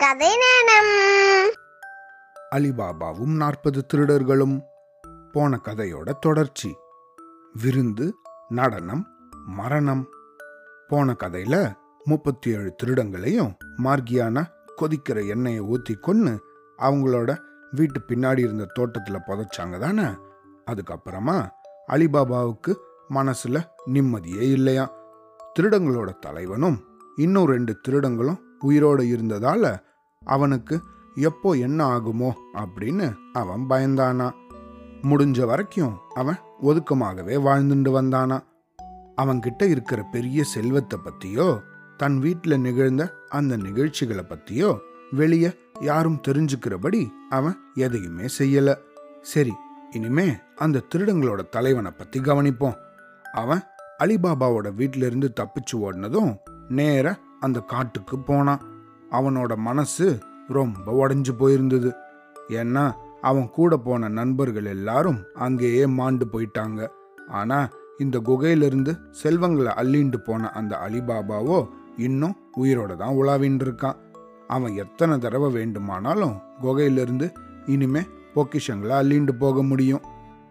[0.00, 0.92] கதை நேரம்.
[2.54, 4.60] அலிபாபாவும் நாற்பது திருடர்களும்
[5.32, 6.74] போன கதையோட தொடர்ச்சி.
[7.52, 8.14] விருந்து
[8.48, 9.06] நடனம்
[9.46, 10.08] மரணம்.
[10.88, 11.72] போன கதையில
[12.04, 13.52] முப்பத்தி ஏழு திருடங்களையும்
[13.84, 14.42] மார்கியானா
[14.80, 16.38] கொதிக்கிற எண்ணெயை ஊத்தி கொன்னு
[16.78, 17.36] அவங்களோட
[17.70, 20.08] வீட்டு பின்னாடி இருந்த தோட்டத்துல புதைச்சாங்க தானே?
[20.70, 21.48] அதுக்கப்புறமா
[21.92, 22.74] அலிபாபாவுக்கு
[23.10, 24.90] மனசுல நிம்மதியே இல்லையா
[25.58, 29.84] திருடங்களோட தலைவனும் இன்னும் ரெண்டு திருடங்களும் உயிரோட இருந்ததால
[30.24, 30.80] அவனுக்கு
[31.14, 32.32] எப்போ என்ன ஆகுமோ?
[32.54, 34.30] அப்படின்னு அவன் பயந்தானா.
[35.02, 38.38] முடிஞ்ச வரைக்கும் அவன் ஒதுக்கமாகவே வாழ்ந்துட்டு வந்தானா.
[39.22, 41.60] அவன்கிட்ட இருக்கிற பெரிய செல்வத்தை பத்தியோ
[41.96, 44.78] தன் வீட்டில் நிகழ்ந்த அந்த நிகழ்ச்சிகளை பத்தியோ
[45.10, 48.74] வெளியே யாரும் தெரிஞ்சுக்கிறபடி அவன் எதையுமே செய்யல.
[49.22, 49.52] சரி
[49.90, 52.76] இனிமே அந்த திருடங்களோட தலைவனை பத்தி கவனிப்போம்.
[53.32, 53.62] அவன்
[54.04, 56.36] அலிபாபாவோட வீட்டில இருந்து தப்பிச்சு ஓடினதும்
[56.68, 58.69] நேர அந்த காட்டுக்கு போனான்.
[59.10, 61.90] அவனோட மனசு ரொம்ப உடஞ்சு போயிருந்தது.
[62.48, 62.84] ஏன்னா
[63.20, 66.86] அவன் கூட போன நண்பர்கள் எல்லாரும் அங்கேயே மாண்டு போயிட்டாங்க.
[67.28, 67.58] ஆனா
[67.98, 71.58] இந்த குகையிலிருந்து செல்வங்களை அள்ளிண்டு போன அந்த அலிபாபாவோ
[71.96, 73.98] இன்னும் உயிரோட தான் உலாவின்னு இருக்கான்.
[74.46, 77.26] அவன் எத்தனை தடவை வேண்டுமானாலும் குகையிலிருந்து
[77.66, 78.02] இனிமே
[78.34, 80.02] பொக்கிஷங்களை அள்ளிண்டு போக முடியும்.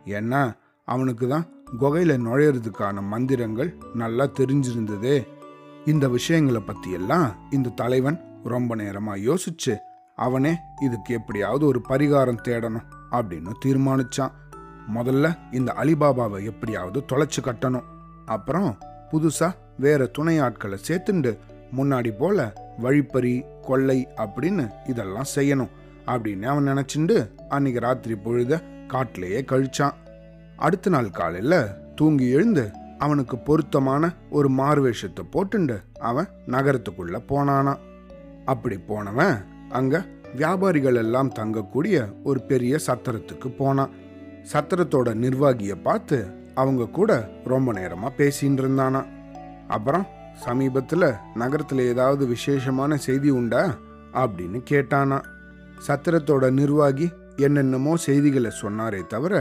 [0.06, 0.42] ஏன்னா
[0.86, 1.46] அவனுக்கு தான்
[1.80, 5.18] குகையில நுழையிறதுக்கான மந்திரங்கள் நல்லா தெரிஞ்சிருந்ததே.
[5.86, 9.78] இந்த விஷயங்களை பற்றியெல்லாம் இந்த தலைவன் ரொம்ப நேரமா யோசிச்சு
[10.16, 14.32] அவனே இதுக்கு எப்படியாவது ஒரு பரிகாரம் தேடணும் அப்படின்னு தீர்மானிச்சான்.
[14.96, 17.84] முதல்ல இந்த அலிபாபாவை எப்படியாவது தொலைச்சு கட்டணும்.
[18.26, 18.78] அப்புறம்
[19.12, 21.38] புதுசா வேற துணை ஆட்களை சேர்த்துண்டு
[21.78, 25.70] முன்னாடி போல வழிப்பறி கொள்ளை அப்படின்னு இதெல்லாம் செய்யணும்
[26.06, 29.94] அப்படின்னு அவன் நினைச்சுண்டு அன்னைக்கு ராத்திரி பொழுத காட்டிலேயே கழிச்சான்.
[30.58, 37.78] அடுத்த நாள் காலையில தூங்கி எழுந்து அவனுக்கு பொருத்தமான ஒரு மார்வேஷத்தை போட்டுண்டு அவன் நகரத்துக்குள்ள போனானா
[38.54, 39.38] அப்படி போனவன்
[39.80, 39.96] அங்க
[40.36, 43.94] வியாபாரிகள் எல்லாம் தங்கக்கூடிய ஒரு பெரிய சத்திரத்துக்கு போனான்.
[44.52, 46.18] சத்திரத்தோட நிர்வாகிய பார்த்து
[46.62, 47.12] அவங்க கூட
[47.52, 49.02] ரொம்ப நேரமா பேசின்னு இருந்தானா.
[49.68, 50.06] அப்புறம்
[50.46, 51.06] சமீபத்துல
[51.36, 53.64] நகரத்துல ஏதாவது விசேஷமான செய்தி உண்டா
[54.14, 55.20] அப்படின்னு கேட்டானா.
[55.88, 57.08] சத்திரத்தோட நிர்வாகி
[57.46, 59.36] என்னென்னமோ செய்திகளை சொன்னாரே தவிர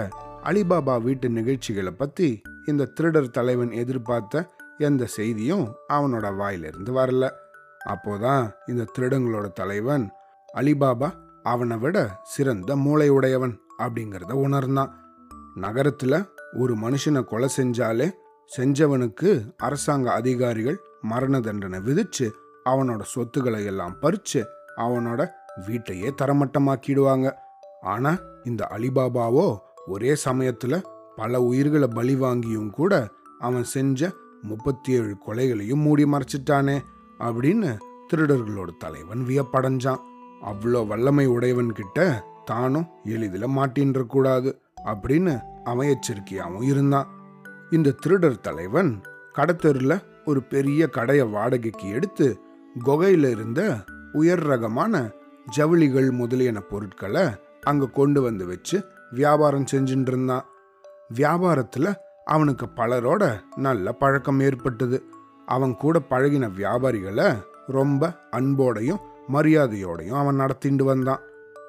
[0.49, 2.29] அலிபாபா வீட்டு நிகழ்ச்சிகளை பத்தி
[2.67, 4.45] இந்த திருடர் தலைவன் எதிர்பார்த்த
[4.79, 7.27] எந்த செய்தியும் அவனோட வாயிலிருந்து வரல.
[7.89, 10.11] அப்போதான் இந்த திருடங்களோட தலைவன்
[10.55, 11.13] அலிபாபா
[11.43, 14.93] அவனை விட சிறந்த மூளை உடையவன் அப்படிங்கிறத உணர்ந்தான்.
[15.57, 16.29] நகரத்துல
[16.59, 18.11] ஒரு மனுஷனை கொலை செஞ்சாலே
[18.57, 22.31] செஞ்சவனுக்கு அரசாங்க அதிகாரிகள் மரண தண்டனை விதிச்சு
[22.65, 24.45] அவனோட சொத்துக்களை எல்லாம் பறிச்சு
[24.77, 25.29] அவனோட
[25.67, 27.35] வீட்டையே தரமட்டமாக்கிடுவாங்க.
[27.81, 30.83] ஆனா இந்த அலிபாபாவோ ஒரே சமயத்துல
[31.17, 34.11] பல உயிர்களை பலி வாங்கியும் கூட அவன் செஞ்ச
[34.43, 36.81] முப்பத்தி ஏழு கொலைகளையும் மூடி மறைச்சிட்டானே.
[37.19, 37.79] அப்படின்னு
[38.13, 40.01] திருடர்களோட தலைவன் வியப்படைஞ்சான்.
[40.43, 45.97] அவ்வளோ வல்லமை உடையவன் கிட்ட தானும் எளிதில் மாட்டின்ற கூடாது அப்படின்னு அவன்
[46.61, 47.09] இருந்தான்.
[47.71, 49.01] இந்த திருடர் தலைவன்
[49.35, 52.41] கடத்தெருல ஒரு பெரிய கடையை வாடகைக்கு எடுத்து
[52.85, 53.77] குகையில இருந்த
[54.13, 55.11] உயர் ரகமான
[55.57, 57.29] ஜவுளிகள் முதலியன பொருட்களை
[57.63, 60.45] அங்க கொண்டு வந்து வச்சு வியாபாரம் செஞ்சுட்டு இருந்தான்
[61.15, 65.05] வியாபாரத்துல அவனுக்கு பலரோட நல்ல பழக்கம் ஏற்பட்டது.
[65.49, 67.29] அவன் கூட பழகின வியாபாரிகளை
[67.67, 69.01] ரொம்ப அன்போடையும்
[69.33, 71.21] மரியாதையோடையும் அவன் நடத்திட்டு வந்தான்.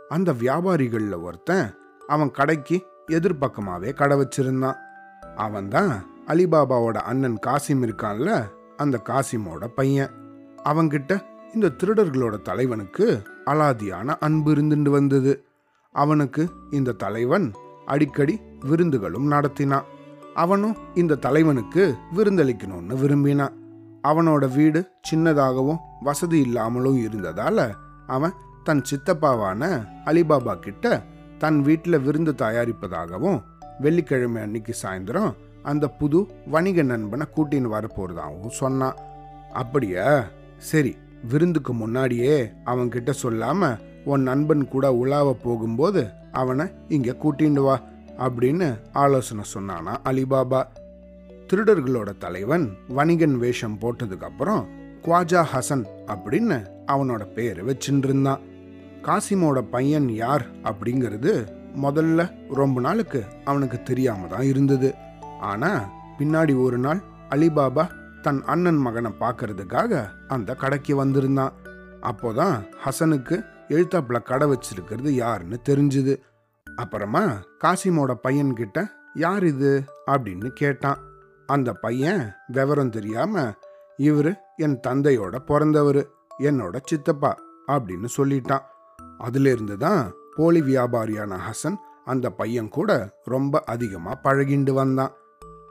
[0.09, 1.73] அந்த வியாபாரிகளில் ஒருத்தன்
[2.07, 4.77] அவன் கடைக்கு எதிர்பக்கமாகவே கடை வச்சிருந்தான்.
[5.35, 5.91] அவன் தான்
[6.27, 8.43] அலிபாபாவோட அண்ணன் காசிம் இருக்கான்ல
[8.77, 10.09] அந்த காசிமோட பையன்.
[10.65, 11.21] அவங்கிட்ட
[11.53, 15.43] இந்த திருடர்களோட தலைவனுக்கு அலாதியான அன்பு இருந்துட்டு வந்தது.
[15.91, 17.51] அவனுக்கு இந்த தலைவன்
[17.85, 19.87] அடிக்கடி விருந்துகளும் நடத்தினான்.
[20.33, 23.58] அவனும் இந்த தலைவனுக்கு விருந்தளிக்கணும்னு விரும்பினான்.
[24.03, 24.79] அவனோட வீடு
[25.11, 27.69] சின்னதாகவும் வசதி இல்லாமலும் இருந்ததால
[28.07, 28.33] அவன்
[28.63, 31.03] தன் சித்தப்பாவான அலிபாபா கிட்ட
[31.37, 33.41] தன் வீட்டில் விருந்து தயாரிப்பதாகவும்
[33.79, 38.97] வெள்ளிக்கிழமை அன்னைக்கு சாயந்தரம் அந்த புது வணிக நண்பனை கூட்டின்னு வரப்போறதாகவும் சொன்னான்.
[39.53, 40.23] அப்படியா?
[40.57, 40.95] சரி
[41.31, 47.79] விருந்துக்கு முன்னாடியே அவன்கிட்ட சொல்லாம உன் நண்பன் கூட உலாவ போகும்போது அவனை இங்க கூட்டிண்டு வா
[48.17, 50.61] அப்படின்னு ஆலோசனை சொன்னானா அலிபாபா.
[51.53, 54.67] திருடர்களோட தலைவன் வணிகன் வேஷம் போட்டதுக்கு அப்புறம்
[55.01, 58.39] குவாஜா ஹசன் அப்படின்னு அவனோட பேர் வச்சுட்டு இருந்தான்
[59.01, 64.93] காசிமோட பையன் யார் அப்படிங்கிறது முதல்ல ரொம்ப நாளுக்கு அவனுக்கு தெரியாம தான் இருந்தது.
[65.39, 67.89] ஆனா பின்னாடி ஒரு நாள் அலிபாபா
[68.21, 71.53] தன் அண்ணன் மகனை பார்க்கறதுக்காக அந்த கடைக்கு வந்திருந்தான்.
[72.01, 76.17] அப்போதான் ஹசனுக்கு எழுத்தாப்புல கடை வச்சிருக்கிறது யாருன்னு தெரிஞ்சுது.
[76.75, 77.23] அப்புறமா
[77.63, 79.83] காசிமோட பையன்கிட்ட யார் இது?
[80.07, 80.97] அப்படின்னு கேட்டான்.
[81.53, 83.43] அந்த பையன் விவரம் தெரியாம
[84.07, 86.01] இவர் என் தந்தையோட பிறந்தவர்
[86.39, 87.31] என்னோட சித்தப்பா
[87.67, 88.65] அப்படின்னு சொல்லிட்டான்.
[89.17, 90.03] அதிலிருந்து தான்
[90.35, 92.91] போலி வியாபாரியான ஹசன் அந்த பையன் கூட
[93.23, 95.13] ரொம்ப அதிகமாக பழகிண்டு வந்தான்.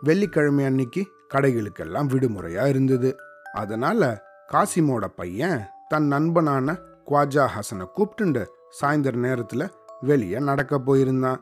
[0.00, 1.02] வெள்ளிக்கிழமை அன்னைக்கு
[1.34, 3.10] கடைகளுக்கெல்லாம் விடுமுறையா இருந்தது.
[3.52, 4.10] அதனால
[4.52, 6.76] காசிமோட பையன் தன் நண்பனான
[7.06, 8.42] குவாஜா ஹசனை கூப்பிட்டுண்டு
[8.78, 11.40] சாயந்தர நேரத்தில் வெளியே நடக்க போயிருந்தான்.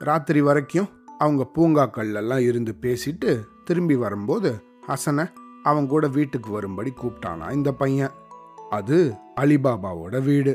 [0.00, 0.88] ராத்திரி வரைக்கும்
[1.18, 3.30] அவங்க பூங்காக்கள்லாம் இருந்து பேசிட்டு
[3.66, 4.50] திரும்பி வரும்போது
[4.88, 5.24] ஹசனை
[5.62, 8.12] அவன் கூட வீட்டுக்கு வரும்படி கூப்பிட்டானா இந்த பையன்.
[8.70, 8.96] அது
[9.40, 10.52] அலிபாபாவோட வீடு.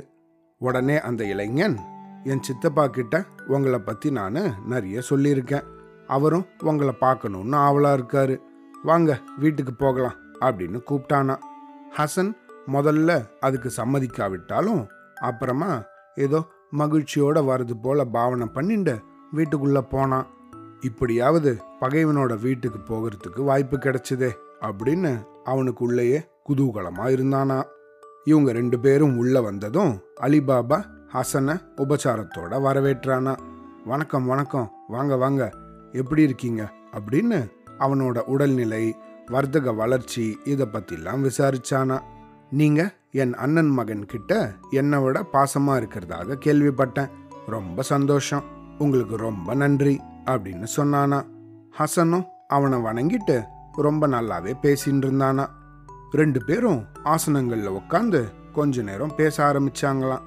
[0.62, 1.78] உடனே அந்த இளைஞன்
[2.24, 3.16] என் சித்தப்பா கிட்ட
[3.48, 5.68] உங்களை பற்றி நான் நிறைய சொல்லியிருக்கேன்.
[6.08, 8.36] அவரும் உங்களை பார்க்கணும்னு ஆவலாக இருக்காரு.
[8.84, 11.36] வாங்க வீட்டுக்கு போகலாம் அப்படின்னு கூப்பிட்டானா.
[11.98, 12.31] ஹசன்
[12.68, 14.84] முதல்ல அதுக்கு சம்மதிக்காவிட்டாலும்
[15.22, 15.72] அப்புறமா
[16.16, 16.40] ஏதோ
[16.78, 18.96] மகிழ்ச்சியோட வர்றது போல பாவனை பண்ணிட்டு
[19.31, 20.28] வீட்டுக்குள்ளே போனான்.
[20.81, 24.31] இப்படியாவது பகைவனோட வீட்டுக்கு போகிறதுக்கு வாய்ப்பு கிடைச்சதே
[24.62, 27.63] அப்படின்னு அவனுக்கு உள்ளேயே குதூகலமா இருந்தானா.
[28.24, 33.38] இவங்க ரெண்டு பேரும் உள்ள வந்ததும் அலிபாபா ஹசனை உபச்சாரத்தோட வரவேற்றானா.
[33.86, 34.72] வணக்கம் வணக்கம்.
[34.88, 35.54] வாங்க வாங்க.
[35.92, 36.72] எப்படி இருக்கீங்க?
[36.94, 38.95] அப்படின்னு அவனோட உடல்நிலை
[39.25, 42.01] வர்த்தக வளர்ச்சி இதை பற்றிலாம் விசாரிச்சானா.
[42.51, 47.10] நீங்க என் அண்ணன் மகன் கிட்ட என்னை விட பாசமா இருக்கிறதாக கேள்விப்பட்டேன்.
[47.48, 48.44] ரொம்ப சந்தோஷம்.
[48.77, 50.01] உங்களுக்கு ரொம்ப நன்றி.
[50.25, 51.25] அப்படின்னு சொன்னானா.
[51.79, 53.44] ஹசனும் அவனை வணங்கிட்டு
[53.75, 55.47] ரொம்ப நல்லாவே பேசின்னு இருந்தானா.
[56.12, 58.23] ரெண்டு பேரும் ஆசனங்களில் உட்காந்து
[58.53, 60.21] கொஞ்ச நேரம் பேச ஆரம்பிச்சாங்களாம்.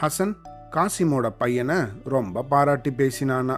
[0.00, 0.34] ஹசன்
[0.70, 3.56] காசிமோட பையனை ரொம்ப பாராட்டி பேசினானா.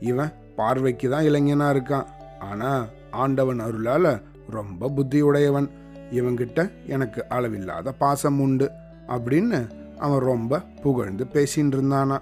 [0.00, 2.06] இவன் பார்வைக்கு தான் இளைஞனா இருக்கான்.
[2.40, 5.70] ஆனால் ஆண்டவன் அருளால் ரொம்ப புத்தியுடையவன்.
[6.10, 8.70] இவங்கிட்ட எனக்கு அளவில்லாத பாசம் உண்டு
[9.08, 12.18] அப்படின்னு அவன் ரொம்ப புகழ்ந்து பேசின்னு இருந்தானா.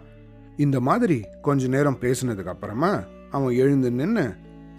[0.57, 3.01] இந்த மாதிரி கொஞ்ச நேரம் பேசினதுக்கு அப்புறமா
[3.31, 4.35] அவன் எழுந்து நின்று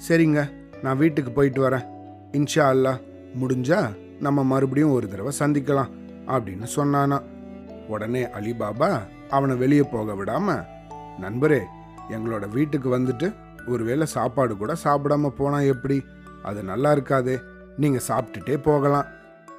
[0.08, 0.52] சரிங்க
[0.82, 1.86] நான் வீட்டுக்கு போயிட்டு வரேன்.
[2.32, 3.02] இன்ஷா அல்லா
[3.40, 5.92] முடிஞ்சா நம்ம மறுபடியும் ஒரு தடவை சந்திக்கலாம்
[6.28, 7.24] அப்படின்னு சொன்னானா
[7.88, 10.66] உடனே அலிபாபா அவனை வெளியே போக விடாம
[11.20, 11.64] நண்பரே
[12.10, 13.36] எங்களோட வீட்டுக்கு வந்துட்டு
[13.68, 16.04] ஒருவேளை சாப்பாடு கூட சாப்பிடாம போனா எப்படி?
[16.44, 17.40] அது நல்லா இருக்காதே
[17.78, 19.06] நீங்க சாப்பிட்டுட்டே போகலாம்.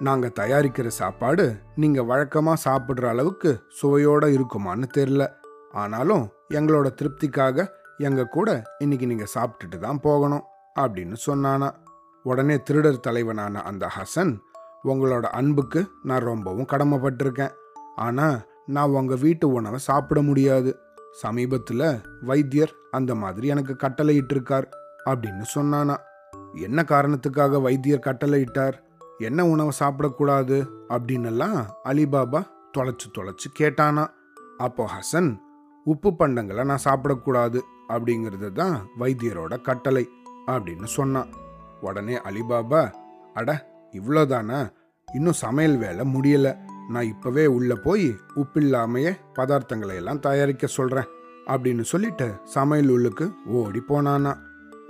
[0.01, 5.38] நாங்க தயாரிக்கிற சாப்பாடு நீங்க வழக்கமா சாப்பிடுற அளவுக்கு சுவையோட இருக்குமான்னு தெரில
[5.73, 7.67] ஆனாலும் எங்களோட திருப்திக்காக
[7.99, 10.43] எங்கள் கூட இன்னைக்கு நீங்கள் சாப்பிட்டுட்டு தான் போகணும்
[10.81, 11.71] அப்படின்னு சொன்னானா.
[12.23, 14.37] உடனே திருடர் தலைவனான அந்த ஹசன்
[14.85, 17.51] உங்களோட அன்புக்கு நான் ரொம்பவும் கடமைப்பட்டிருக்கேன்.
[17.97, 20.81] ஆனால் நான் உங்கள் வீட்டு உணவை சாப்பிட முடியாது.
[21.13, 24.67] சமீபத்தில் வைத்தியர் அந்த மாதிரி எனக்கு கட்டளையிட்டிருக்கார்
[25.05, 25.97] அப்படின்னு சொன்னானா.
[26.55, 28.73] என்ன காரணத்துக்காக வைத்தியர் கட்டளையிட்டார்?
[29.19, 30.69] என்ன உணவை சாப்பிடக்கூடாது?
[30.89, 32.47] அப்படின்னெல்லாம் அலிபாபா
[32.79, 34.07] தொலைச்சு தொலைச்சு கேட்டானா.
[34.57, 35.41] அப்போ ஹசன்
[35.93, 37.59] உப்பு பண்டங்களை நான் சாப்பிடக்கூடாது
[37.93, 40.03] அப்படிங்கிறது தான் வைத்தியரோட கட்டளை
[40.55, 41.31] அப்படின்னு சொன்னான்.
[41.81, 42.81] உடனே அலிபாபா
[43.35, 43.51] அட
[43.95, 44.59] இவ்வளோதானா?
[45.09, 46.53] இன்னும் சமையல் வேலை முடியலை.
[46.95, 48.09] நான் இப்போவே உள்ளே போய்
[48.41, 51.09] உப்பில்லாமையே பதார்த்தங்களை எல்லாம் தயாரிக்க சொல்கிறேன்
[51.53, 52.27] அப்படின்னு சொல்லிட்டு
[52.57, 53.27] சமையல் உள்ளுக்கு
[53.61, 54.33] ஓடி போனானா.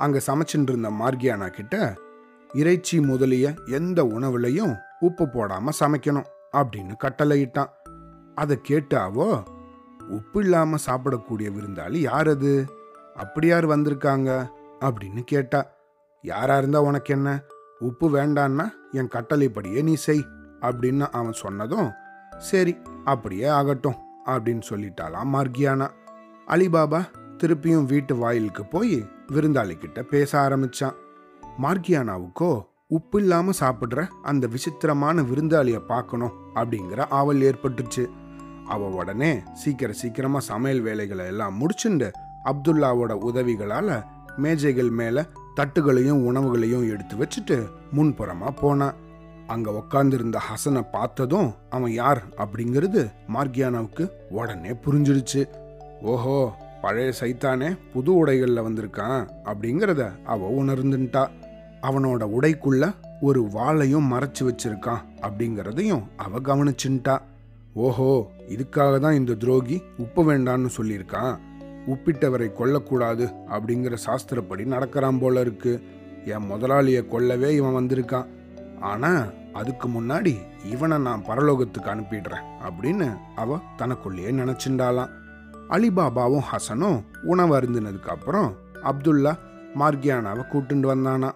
[0.04, 1.76] அங்கே சமைச்சுட்டு இருந்த மார்கியானா கிட்ட
[2.60, 3.46] இறைச்சி முதலிய
[3.78, 4.74] எந்த உணவுலையும்
[5.08, 6.28] உப்பு போடாமல் சமைக்கணும்
[6.60, 7.72] அப்படின்னு கட்டளையிட்டான்.
[8.42, 9.28] அதை கேட்டு அவோ
[10.08, 12.66] உப்பு இல்லாமல் சாப்பிடக்கூடிய விருந்தாளி யார் அது
[13.16, 14.50] அப்படி யார் வந்திருக்காங்க?
[14.80, 15.66] அப்படின்னு கேட்டா
[16.22, 17.42] யாரா இருந்தா உனக்கு என்ன?
[17.78, 20.24] உப்பு வேண்டான்னா என் கட்டளைப்படியே நீ செய்
[20.60, 21.90] அப்படின்னு அவன் சொன்னதும்
[22.38, 25.88] சரி அப்படியே ஆகட்டும் அப்படின்னு சொல்லிட்டாலாம் மார்கியானா.
[26.46, 27.00] அலிபாபா
[27.38, 30.94] திருப்பியும் வீட்டு வாயிலுக்கு போய் விருந்தாளி கிட்ட பேச ஆரம்பிச்சான்.
[31.62, 38.04] மார்கியானாவுக்கோ உப்பு இல்லாமல் சாப்பிட்ற அந்த விசித்திரமான விருந்தாளியை பார்க்கணும் அப்படிங்கிற ஆவல் ஏற்பட்டுச்சு.
[38.68, 42.10] அவ உடனே சீக்கிர சீக்கிரமா சமையல் வேலைகளை எல்லாம் முடிச்சுண்டு
[42.44, 44.04] அப்துல்லாவோட உதவிகளால
[44.42, 48.94] மேஜைகள் மேல தட்டுகளையும் உணவுகளையும் எடுத்து வச்சுட்டு முன்புறமா போனான்
[49.46, 55.48] அங்க உக்காந்துருந்த ஹசனை பார்த்ததும் அவன் யார் அப்படிங்கிறது மார்கியானாவுக்கு உடனே புரிஞ்சிடுச்சு.
[56.02, 61.30] ஓஹோ பழைய சைத்தானே புது உடைகளில் வந்திருக்கான் அப்படிங்கிறத அவ உணர்ந்துட்டா
[61.82, 67.18] அவனோட உடைக்குள்ள ஒரு வாளையும் மறைச்சு வச்சிருக்கான் அப்படிங்கிறதையும் அவ கவனிச்சுட்டா
[67.84, 68.10] ஓஹோ
[68.54, 71.34] இதுக்காக தான் இந்த துரோகி உப்பு வேண்டான்னு சொல்லியிருக்கான்.
[71.86, 75.72] உப்பிட்டவரை கொல்லக்கூடாது அப்படிங்கிற சாஸ்திரப்படி நடக்கிறான் போல இருக்கு.
[76.24, 78.26] என் முதலாளியை கொல்லவே இவன் வந்திருக்கான்.
[78.80, 79.12] ஆனா
[79.52, 85.14] அதுக்கு முன்னாடி இவனை நான் பரலோகத்துக்கு அனுப்பிடுறேன் அப்படின்னு அவ தனக்குள்ளேயே நினைச்சுண்டாளாம்.
[85.68, 88.50] அலிபாபாவும் ஹசனும் உணவு அருந்தினதுக்கு அப்புறம்
[88.90, 89.32] அப்துல்லா
[89.80, 91.30] மார்கியானாவை கூட்டுண்டு வந்தானா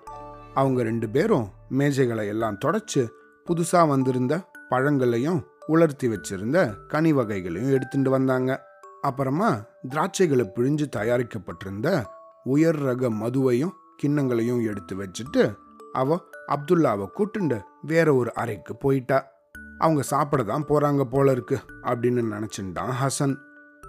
[0.54, 1.46] அவங்க ரெண்டு பேரும்
[1.78, 3.02] மேஜைகளை எல்லாம் தொடச்சு
[3.46, 4.34] புதுசாக வந்திருந்த
[4.68, 8.70] பழங்களையும் உலர்த்தி வச்சிருந்த கனி வகைகளையும் எடுத்துட்டு வந்தாங்க.
[9.00, 12.04] அப்புறமா திராட்சைகளை பிழிஞ்சு தயாரிக்கப்பட்டிருந்த
[12.44, 13.70] உயர் ரக மதுவையும்
[14.02, 15.56] கிண்ணங்களையும் எடுத்து வச்சுட்டு
[15.92, 19.30] அவ அப்துல்லாவை கூட்டுண்டு வேற ஒரு அறைக்கு போயிட்டா.
[19.78, 23.36] அவங்க சாப்பிட தான் போறாங்க போல இருக்கு அப்படின்னு நினைச்சுட்டான் ஹசன்.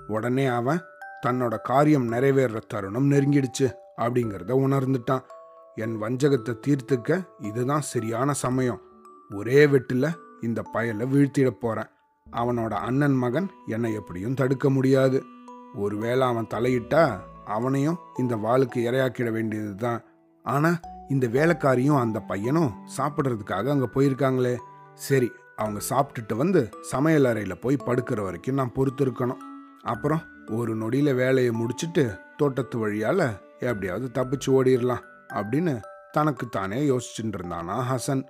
[0.08, 0.82] உடனே அவன்
[1.26, 5.22] தன்னோட காரியம் நிறைவேற தருணம் நெருங்கிடுச்சு அப்படிங்கிறத உணர்ந்துட்டான்.
[5.76, 8.82] என் வஞ்சகத்தை தீர்த்துக்க இதுதான் சரியான சமயம்.
[9.36, 10.14] ஒரே வெட்டுல
[10.44, 11.90] இந்த பயலை வீழ்த்திட போறேன்.
[12.28, 15.24] அவனோட அண்ணன் மகன் என்னை எப்படியும் தடுக்க முடியாது.
[15.76, 17.04] ஒருவேளை அவன் தலையிட்டா
[17.46, 20.02] அவனையும் இந்த வாளுக்கு இரையாக்கிட வேண்டியதுதான்.
[20.46, 24.56] ஆனா இந்த வேலைக்காரியும் அந்த பையனும் சாப்பிட்றதுக்காக அங்க போயிருக்காங்களே.
[24.94, 29.42] சரி அவங்க சாப்பிட்டுட்டு வந்து சமையல் அறையில் போய் படுக்கிற வரைக்கும் நான் பொறுத்து இருக்கணும்
[29.84, 30.22] அப்புறம்
[30.52, 32.04] ஒரு நொடியில் வேலையை முடிச்சிட்டு
[32.38, 33.26] தோட்டத்து வழியால்
[33.60, 35.74] எப்படியாவது தப்பிச்சு ஓடிடலாம் அப்படின்னு
[36.12, 38.24] தனக்கு தானே யோசிச்சுட்டு இருந்தானா ஹசன்.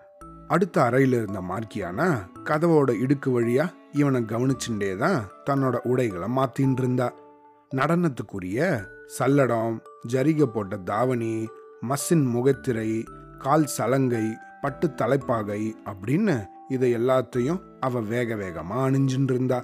[0.48, 2.08] அடுத்த அறையில இருந்த மார்க்கியானா
[2.44, 7.14] கதவோட இடுக்கு வழியா இவனை கவனிச்சுட்டே தான் தன்னோட உடைகளை மாத்தின்னு இருந்தா.
[7.76, 8.88] நடனத்துக்குரிய
[9.20, 11.50] சல்லடம் ஜரிகை போட்ட தாவணி
[11.90, 13.04] மஸ்ஸின் முகத்திரை
[13.38, 14.26] கால் சலங்கை
[14.62, 19.64] பட்டு தலைப்பாகை அப்படின்னு இதை எல்லாத்தையும் அவ வேக வேகமா அணிஞ்சுட்டு இருந்தா.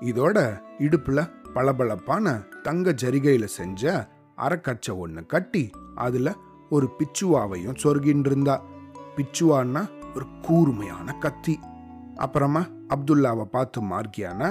[0.00, 0.38] இதோட
[0.78, 6.34] இடுப்புல பளபளப்பான தங்க ஜரிகையில செஞ்ச அரைக்கச்சை ஒன்று கட்டி அதுல
[6.70, 8.62] ஒரு பிச்சுவாவையும் சொருகின்னு இருந்தா.
[9.16, 9.82] பிச்சுவான்னா
[10.14, 11.60] ஒரு கூர்மையான கத்தி.
[12.16, 14.50] அப்புறமா அப்துல்லாவை பார்த்து மார்க்கியானா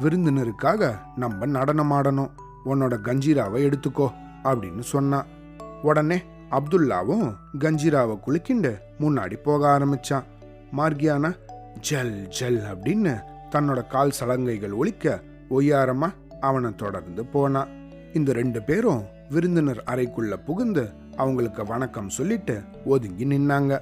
[0.00, 2.30] விருந்தினருக்காக நம்ம நடனமாடணும்.
[2.64, 4.08] உன்னோட கஞ்சீராவை எடுத்துக்கோ
[4.44, 5.26] அப்படின்னு சொன்னான்
[5.82, 7.26] உடனே அப்துல்லாவும்
[7.58, 10.26] கஞ்சீராவை குலுக்கிண்டு முன்னாடி போக ஆரம்பிச்சான்.
[10.76, 11.30] மார்கியானா
[11.80, 13.12] ஜல் ஜல் அப்படின்னு
[13.50, 16.08] தன்னோட கால் சலங்கைகள் ஒழிக்க ஒய்யாரமா
[16.40, 17.70] அவனை தொடர்ந்து போனான்
[18.14, 20.84] இந்த ரெண்டு பேரும் விருந்தினர் அறைக்குள்ள புகுந்து
[21.16, 23.72] அவங்களுக்கு வணக்கம் சொல்லிட்டு ஒதுங்கி நின்னாங்க.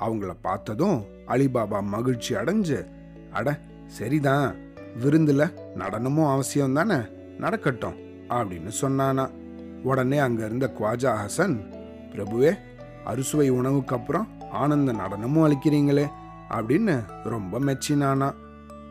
[0.00, 2.86] அவங்கள பார்த்ததும் அலிபாபா மகிழ்ச்சி அடைஞ்சு
[3.32, 4.54] அட சரிதான்.
[5.02, 6.96] விருந்தில் நடனமும் அவசியம் தானே?
[7.38, 7.96] நடக்கட்டும்
[8.28, 9.30] அப்படின்னு சொன்னானா.
[9.82, 11.56] உடனே அங்க இருந்த குவாஜா ஹசன்
[12.12, 12.54] பிரபுவே
[13.04, 16.08] அறுசுவை உணவுக்கு அப்புறம் ஆனந்த நடனமும் அளிக்கிறீங்களே
[16.50, 18.34] அப்படின்னு ரொம்ப மெச்சினானா.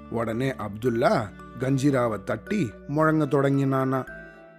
[0.09, 4.05] உடனே அப்துல்லா கஞ்சிராவை தட்டி முழங்க தொடங்கினானா.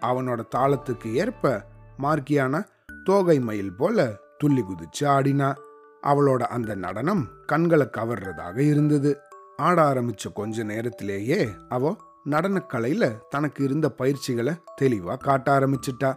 [0.01, 1.65] அவனோட தாளத்துக்கு ஏற்ப
[2.03, 2.67] மார்க்கியானா
[3.05, 5.55] தோகை மயில் போல துள்ளி குதிச்சு ஆடினா.
[6.03, 9.19] அவளோட அந்த நடனம் கண்களை கவர்றதாக இருந்தது.
[9.57, 11.97] ஆட ஆரம்பிச்ச கொஞ்ச நேரத்திலேயே அவ
[12.31, 16.17] நடனக்கலையில தனக்கு இருந்த பயிற்சிகளை தெளிவா காட்ட ஆரம்பிச்சிட்டா.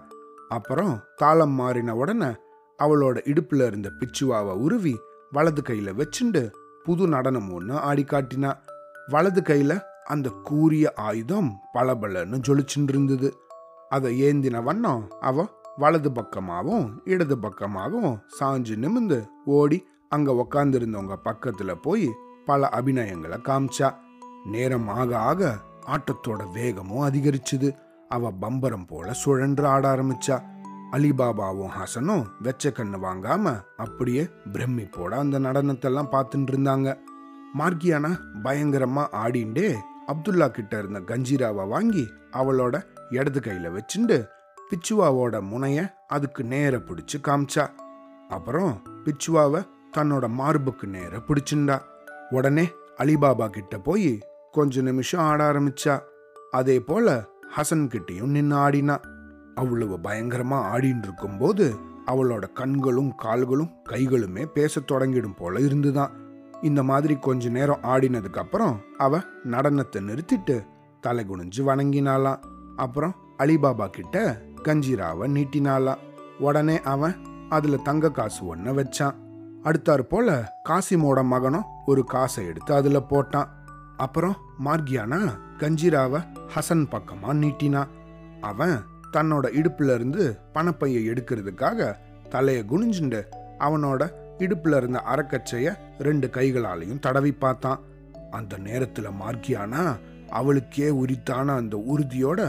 [0.49, 2.25] அப்புறம் தாளம் மாறின உடனே
[2.79, 4.99] அவளோட இடுப்புல இருந்த பிச்சுவாவை உருவி
[5.31, 6.51] வலது கையில வச்சுண்டு
[6.83, 8.53] புது நடனம் ஒன்று ஆடி காட்டினா.
[9.07, 13.33] வலது கையில அந்த கூரிய ஆயுதம் பளபளன்னு ஜொலிச்சுட்டு இருந்தது.
[13.89, 22.11] அதை ஏந்தின வண்ணம் அவ வலது பக்கமாகவும் இடது பக்கமாகவும் சாஞ்சு நிமிந்து ஓடி அங்க உக்காந்துருந்தவங்க பக்கத்துல போய்
[22.45, 23.93] பல அபிநயங்களை காமிச்சா.
[24.45, 27.75] நேரம் ஆக ஆக ஆட்டத்தோட வேகமும் அதிகரிச்சுது.
[28.09, 30.41] அவ பம்பரம் போல சுழன்று ஆட ஆரம்பிச்சா.
[30.91, 36.97] அலிபாபாவும் ஹசனும் வெச்ச கண்ணு வாங்காம அப்படியே பிரமிப்போட அந்த நடனத்தெல்லாம் பார்த்துட்டு இருந்தாங்க.
[37.59, 38.11] மார்கியானா
[38.43, 39.75] பயங்கரமா ஆடிண்டே
[40.07, 44.27] அப்துல்லா கிட்ட இருந்த கஞ்சிராவை வாங்கி அவளோட இடது கையில வச்சுண்டு
[44.73, 47.67] பிச்சுவாவோட முனைய அதுக்கு நேர பிடிச்சு காமிச்சா.
[48.29, 51.81] அப்புறம் பிச்சுவாவை தன்னோட மார்புக்கு நேர பிடிச்சுண்டா.
[52.29, 54.17] உடனே அலிபாபா கிட்ட போய்
[54.51, 55.99] கொஞ்ச நிமிஷம் ஆட ஆரம்பிச்சா.
[56.51, 57.25] அதே போல
[57.57, 58.97] ஹசன் கிட்டேயும் நின்று ஆடினா.
[59.55, 61.75] அவ்வளவு பயங்கரமா ஆடின்னு இருக்கும்போது
[62.05, 66.11] அவளோட கண்களும் கால்களும் கைகளுமே பேசத் தொடங்கிடும் போல இருந்துதான்.
[66.61, 70.65] இந்த மாதிரி கொஞ்ச நேரம் ஆடினதுக்கு அப்புறம் அவ நடனத்தை நிறுத்திட்டு
[71.01, 72.39] தலை குனிஞ்சு வணங்கினாளாம்.
[72.75, 76.01] அப்புறம் அலிபாபா கிட்ட கஞ்சிராவை நீட்டினாலாம்
[76.39, 77.15] உடனே அவன்
[77.49, 79.15] அதுல தங்க காசு ஒன்ன வச்சான்.
[79.63, 83.47] அடுத்தாற் போல காசிமோட மகனும் ஒரு காசை எடுத்து அதுல போட்டான்.
[83.97, 85.19] அப்புறம் மார்கியானா
[85.57, 86.19] கஞ்சிராவை
[86.55, 87.87] ஹசன் பக்கமா நீட்டினா
[88.41, 88.79] அவன்
[89.13, 91.95] தன்னோட இடுப்புல இருந்து பணப்பையை எடுக்கிறதுக்காக
[92.29, 93.23] தலையை குனிஞ்சுண்டு
[93.59, 97.79] அவனோட இடுப்புல இருந்த அறக்கச்சைய ரெண்டு கைகளாலையும் தடவி பார்த்தான்.
[98.31, 102.41] அந்த நேரத்துல மார்கியானா அவளுக்கே உரித்தான அந்த உறுதியோட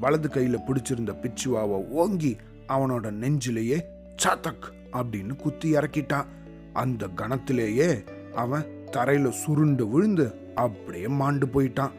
[0.00, 2.36] வலது கையில் பிடிச்சிருந்த பிச்சுவாவை ஓங்கி
[2.68, 3.78] அவனோட நெஞ்சிலேயே
[4.22, 6.26] சதக் அப்படின்னு குத்தி இறக்கிட்டான்.
[6.72, 8.04] அந்த கணத்திலேயே
[8.34, 11.90] அவன் தரையில சுருண்டு விழுந்து அப்படியே மாண்டு போயிட்டான்.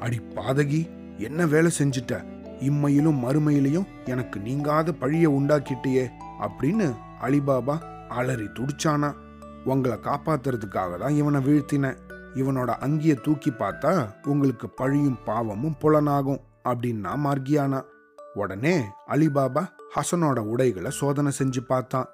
[0.00, 0.80] அடி பாதகி
[1.18, 2.24] என்ன வேலை செஞ்சிட்ட?
[2.60, 6.04] இம்மையிலும் மறுமையிலையும் எனக்கு நீங்காத பழிய உண்டாக்கிட்டியே
[6.40, 7.76] அப்படின்னு அலிபாபா
[8.08, 9.12] அலறி துடிச்சானா.
[9.64, 11.98] உங்களை காப்பாத்துறதுக்காக தான் இவனை வீழ்த்தினேன்.
[12.34, 16.40] இவனோட அங்கிய தூக்கி பார்த்தா உங்களுக்கு பழியும் பாவமும் புலனாகும்.
[16.64, 17.80] அப்படின்னா மார்கியானா.
[18.34, 19.62] உடனே அலிபாபா
[19.94, 22.08] ஹசனோட உடைகளை சோதனை செஞ்சு பார்த்தான்.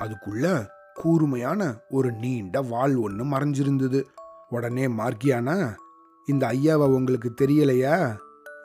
[0.00, 4.02] அதுக்குள்ள கூர்மையான ஒரு நீண்ட வாள் ஒன்று மறைஞ்சிருந்தது.
[4.48, 5.74] உடனே மார்கியானா
[6.26, 8.16] இந்த ஐயாவை உங்களுக்கு தெரியலையா?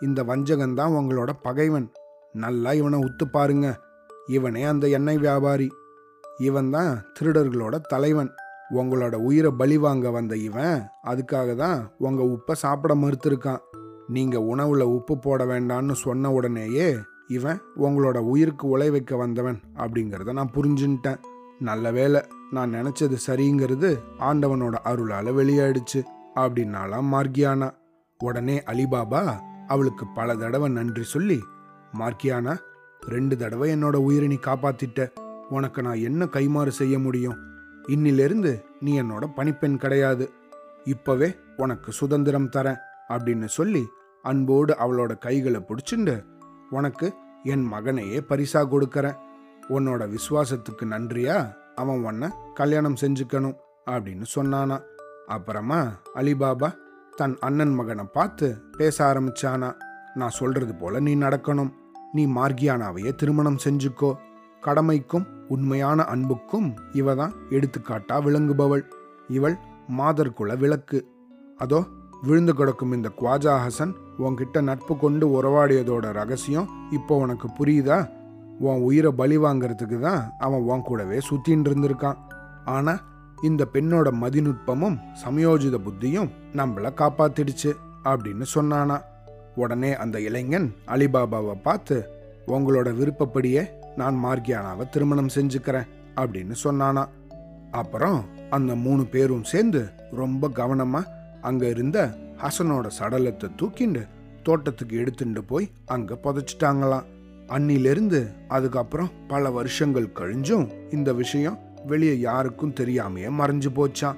[0.01, 1.91] இந்த வஞ்சகன் தான் உங்களோட பகைவன்.
[2.33, 3.79] நல்லா இவனை உத்து பாருங்க.
[4.27, 5.69] இவனே அந்த எண்ணெய் வியாபாரி.
[6.37, 8.31] இவன் தான் திருடர்களோட தலைவன்.
[8.73, 13.61] உங்களோட உயிரை பலி வாங்க வந்த இவன் அதுக்காக தான் உங்க உப்பை சாப்பிட மறுத்திருக்கான்.
[14.09, 16.97] நீங்கள் உணவில் உப்பு போட வேண்டாம்னு சொன்ன உடனேயே
[17.27, 21.19] இவன் உங்களோட உயிருக்கு உழைவைக்க வந்தவன் அப்படிங்கிறத நான் புரிஞ்சுன்ட்டேன்.
[21.59, 23.89] நல்ல வேளை நான் நினச்சது சரிங்கிறது
[24.19, 25.99] ஆண்டவனோட அருளால் வெளியாயிடுச்சு
[26.35, 27.69] அப்படின்னாலாம் மார்கியானா
[28.17, 29.21] உடனே அலிபாபா
[29.67, 31.39] அவளுக்கு பல தடவை நன்றி சொல்லி
[31.99, 32.57] மார்க்கியானா
[32.99, 35.07] ரெண்டு தடவை என்னோட உயிரை நீ காப்பாத்திட்ட.
[35.49, 37.37] உனக்கு நான் என்ன கைமாறு செய்ய முடியும்?
[37.87, 40.31] இன்னிலிருந்து நீ என்னோட பணிப்பெண் கிடையாது.
[40.83, 43.83] இப்பவே உனக்கு சுதந்திரம் தரேன் அப்படின்னு சொல்லி
[44.21, 46.25] அன்போடு அவளோட கைகளை பிடிச்சிண்டு
[46.69, 49.17] உனக்கு என் மகனையே பரிசா கொடுக்கறேன்.
[49.69, 51.53] உன்னோட விசுவாசத்துக்கு நன்றியா?
[51.75, 54.81] அவன் உன்னை கல்யாணம் செஞ்சுக்கணும் அப்படின்னு சொன்னானா.
[55.27, 56.75] அப்புறமா அலிபாபா
[57.15, 59.73] தன் அண்ணன் மகனை பார்த்து பேச ஆரம்பிச்சானா.
[60.13, 61.71] நான் சொல்றது போல நீ நடக்கணும்.
[62.13, 64.15] நீ மார்கியானாவையே திருமணம் செஞ்சுக்கோ.
[64.61, 68.83] கடமைக்கும் உண்மையான அன்புக்கும் இவ தான் எடுத்துக்காட்டா விளங்குபவள்.
[69.27, 69.57] இவள்
[69.97, 71.11] மாதர்குல விளக்கு.
[71.57, 71.85] அதோ
[72.21, 78.09] விழுந்து கிடக்கும் இந்த குவாஜா ஹசன் உன்கிட்ட நட்பு கொண்டு உறவாடியதோட ரகசியம் இப்போ உனக்கு புரியுதா?
[78.59, 82.17] உன் உயிரை பலி வாங்கிறதுக்கு தான் அவன் உன் கூடவே சுத்தின்னு இருந்திருக்கான்.
[82.65, 83.01] ஆனால்
[83.41, 87.71] இந்த பெண்ணோட மதிநுட்பமும் சமயோஜித புத்தியும் நம்மளை காப்பாத்திடுச்சு
[88.03, 89.01] அப்படின்னு சொன்னானா.
[89.55, 92.09] உடனே அந்த இளைஞன் அலிபாபாவை பார்த்து
[92.47, 93.63] உங்களோட விருப்பப்படியே
[93.95, 97.05] நான் மார்கியானாவை திருமணம் செஞ்சுக்கிறேன் அப்படின்னு சொன்னானா.
[97.71, 104.07] அப்புறம் அந்த மூணு பேரும் சேர்ந்து ரொம்ப கவனமாக அங்க இருந்த ஹசனோட சடலத்தை தூக்கிண்டு
[104.43, 107.05] தோட்டத்துக்கு எடுத்துட்டு போய் அங்க புதைச்சிட்டாங்களாம்.
[107.47, 114.17] அன்னிலிருந்து அதுக்கப்புறம் பல வருஷங்கள் கழிஞ்சும் இந்த விஷயம் வெளியே யாருக்கும் தெரியாமையே மறைஞ்சு போச்சான்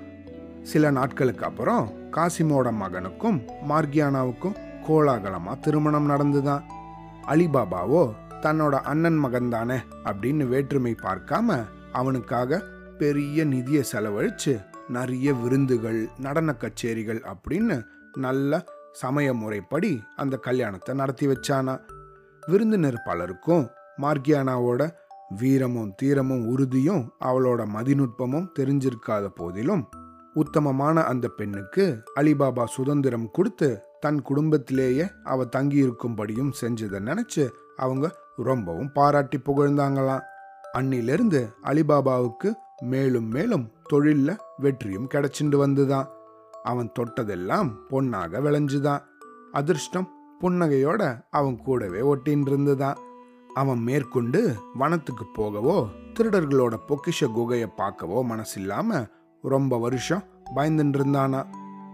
[0.64, 6.64] சில நாட்களுக்கு அப்புறம் காசிமோட மகனுக்கும் மார்கியானாவுக்கும் கோலாகலமா திருமணம் நடந்துதான்.
[7.28, 8.12] அலிபாபாவோ
[8.42, 12.62] தன்னோட அண்ணன் மகன் தானே அப்படின்னு வேற்றுமை பார்க்காம அவனுக்காக
[12.98, 17.78] பெரிய நிதியை செலவழிச்சு நிறைய விருந்துகள் நடன கச்சேரிகள் அப்படின்னு
[18.18, 21.76] நல்ல சமய முறைப்படி அந்த கல்யாணத்தை நடத்தி வச்சானா.
[22.48, 23.66] விருந்தினர் பலருக்கும்
[24.02, 24.82] மார்கியானாவோட
[25.40, 29.84] வீரமும் தீரமும் உறுதியும் அவளோட மதிநுட்பமும் தெரிஞ்சிருக்காத போதிலும்
[30.34, 37.46] உத்தமமான அந்த பெண்ணுக்கு அலிபாபா சுதந்திரம் கொடுத்து தன் குடும்பத்திலேயே அவ தங்கி இருக்கும்படியும் செஞ்சதை நினைச்சு
[37.78, 38.06] அவங்க
[38.50, 40.26] ரொம்பவும் பாராட்டி புகழ்ந்தாங்களாம்.
[40.78, 42.50] அன்னிலிருந்து அலிபாபாவுக்கு
[42.82, 46.08] மேலும் மேலும் தொழில்ல வெற்றியும் கிடைச்சிண்டு வந்துதான்.
[46.64, 49.02] அவன் தொட்டதெல்லாம் பொன்னாக விளைஞ்சுதான்.
[49.52, 50.10] அதிர்ஷ்டம்
[50.42, 52.98] புன்னகையோட அவன் கூடவே ஒட்டின்னு இருந்துதான்
[53.54, 59.10] அவன் மேற்கொண்டு வனத்துக்கு போகவோ திருடர்களோட பொக்கிஷ குகையை பார்க்கவோ மனசில்லாம
[59.42, 60.24] ரொம்ப வருஷம்
[60.56, 61.42] பயந்துட்டு இருந்தானா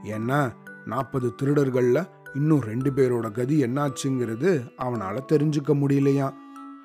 [0.04, 0.54] ஏன்னா
[0.86, 6.34] நாற்பது திருடர்களில் இன்னும் ரெண்டு பேரோட கதி என்னாச்சுங்கிறது அவனால தெரிஞ்சுக்க முடியலையா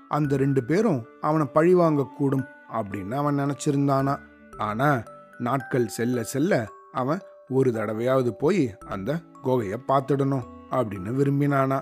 [0.09, 2.45] அந்த ரெண்டு பேரும் அவனை பழிவாங்க கூடும்
[2.79, 4.15] அப்படின்னு அவன் நினச்சிருந்தானா.
[4.59, 5.03] ஆனால்
[5.39, 6.53] நாட்கள் செல்ல செல்ல
[6.93, 9.11] அவன் ஒரு தடவையாவது போய் அந்த
[9.45, 11.79] கோகையை பார்த்துடணும் அப்படின்னு விரும்பினானா.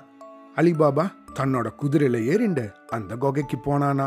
[0.56, 1.04] அலிபாபா
[1.38, 4.06] தன்னோட குதிரையில ஏறிண்டு அந்த குகைக்கு போனானா.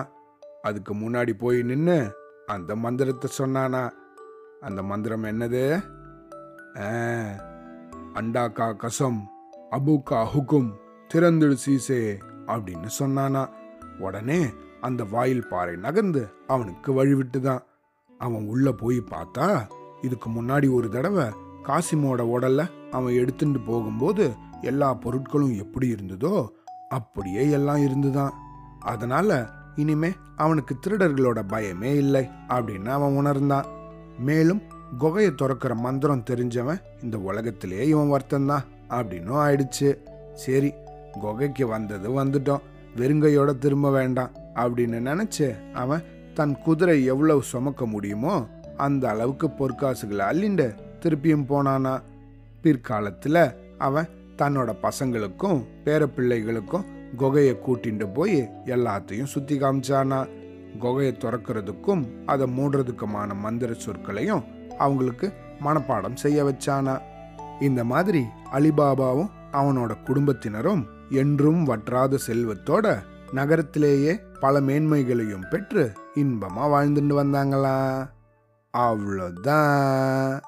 [0.62, 1.98] அதுக்கு முன்னாடி போய் நின்று
[2.46, 3.84] அந்த மந்திரத்தை சொன்னானா.
[4.62, 5.64] அந்த மந்திரம் என்னது?
[8.20, 9.20] அண்டாக்கா கசம்
[9.72, 10.70] அபுக்கா ஹுக்கும்
[11.14, 12.02] திறந்துடு சீசே
[12.54, 13.44] அப்படின்னு சொன்னானா.
[14.00, 14.40] உடனே
[14.84, 17.60] அந்த வாயில் பாறை நகர்ந்து அவனுக்கு வழிவிட்டுதான்.
[18.18, 19.68] அவன் உள்ள போய் பார்த்தா
[20.02, 21.26] இதுக்கு முன்னாடி ஒரு தடவை
[21.64, 26.48] காசிமோட உடல்ல அவன் எடுத்துட்டு போகும்போது எல்லா பொருட்களும் எப்படி இருந்ததோ
[26.90, 28.34] அப்படியே எல்லாம் இருந்துதான்.
[28.80, 33.66] அதனால இனிமே அவனுக்கு திருடர்களோட பயமே இல்லை அப்படின்னு அவன் உணர்ந்தான்.
[34.20, 34.62] மேலும்
[35.00, 39.98] குகையை திறக்கிற மந்திரம் தெரிஞ்சவன் இந்த உலகத்திலேயே இவன் வருத்தந்தான் அப்படின்னும் ஆயிடுச்சு.
[40.34, 40.74] சரி
[41.12, 42.60] குகைக்கு வந்தது வந்துட்டோம்.
[42.96, 44.42] வெறுங்கையோட திரும்ப வேண்டாம்.
[44.56, 52.02] அப்படின்னு நினச்சி அவன் தன் குதிரை எவ்வளவு சுமக்க முடியுமோ அந்த அளவுக்கு பொற்காசுகளை அள்ளிண்டு திருப்பியும் போனானா.
[52.62, 56.86] பிற்காலத்தில் அவன் தன்னோட பசங்களுக்கும் பேரப்பிள்ளைகளுக்கும்
[57.18, 60.30] குகையை கூட்டிட்டு போய் எல்லாத்தையும் சுத்தி காமிச்சானா.
[60.80, 64.44] குகையை திறக்கிறதுக்கும் அதை மூடுறதுக்குமான மந்திர சொற்களையும்
[64.78, 65.34] அவங்களுக்கு
[65.66, 67.02] மனப்பாடம் செய்ய வச்சானா.
[67.60, 77.78] இந்த மாதிரி அலிபாபாவும் அவனோட குடும்பத்தினரும் என்றும் வற்றாத செல்வத்தோட நகரத்திலேயே பல மேன்மைகளையும் பெற்று இன்பமா வாழ்ந்துட்டு வந்தாங்களா?
[78.74, 80.42] அவ்வளோதான்